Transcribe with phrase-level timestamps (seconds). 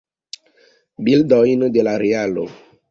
[1.09, 2.53] Bildojn de la realo.